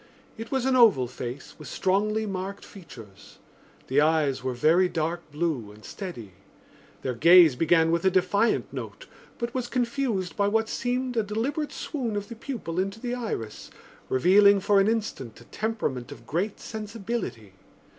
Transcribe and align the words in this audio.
It 0.35 0.49
was 0.49 0.65
an 0.65 0.75
oval 0.75 1.05
face 1.07 1.53
with 1.59 1.67
strongly 1.67 2.25
marked 2.25 2.65
features. 2.65 3.37
The 3.85 4.01
eyes 4.01 4.43
were 4.43 4.55
very 4.55 4.89
dark 4.89 5.31
blue 5.31 5.71
and 5.71 5.85
steady. 5.85 6.31
Their 7.03 7.13
gaze 7.13 7.55
began 7.55 7.91
with 7.91 8.03
a 8.03 8.09
defiant 8.09 8.73
note 8.73 9.05
but 9.37 9.53
was 9.53 9.67
confused 9.67 10.35
by 10.35 10.47
what 10.47 10.69
seemed 10.69 11.17
a 11.17 11.21
deliberate 11.21 11.71
swoon 11.71 12.15
of 12.15 12.29
the 12.29 12.35
pupil 12.35 12.79
into 12.79 12.99
the 12.99 13.13
iris, 13.13 13.69
revealing 14.09 14.59
for 14.59 14.79
an 14.79 14.87
instant 14.87 15.39
a 15.39 15.43
temperament 15.43 16.11
of 16.11 16.25
great 16.25 16.59
sensibility. 16.59 17.53